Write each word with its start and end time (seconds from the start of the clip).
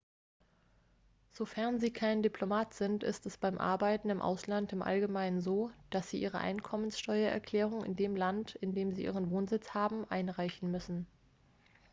sofern 1.31 1.79
sie 1.79 1.93
kein 1.93 2.23
diplomat 2.23 2.73
sind 2.73 3.03
ist 3.03 3.27
es 3.27 3.37
beim 3.37 3.59
arbeiten 3.59 4.09
im 4.09 4.19
ausland 4.19 4.73
im 4.73 4.81
allgemeinen 4.81 5.41
so 5.41 5.69
dass 5.91 6.09
sie 6.09 6.19
ihre 6.19 6.39
einkommensteuererklärung 6.39 7.83
in 7.85 7.95
dem 7.95 8.15
land 8.15 8.55
in 8.55 8.73
dem 8.73 8.93
sie 8.93 9.03
ihren 9.03 9.29
wohnsitz 9.29 9.75
haben 9.75 10.05
einreichen 10.09 10.71
müssen 10.71 11.05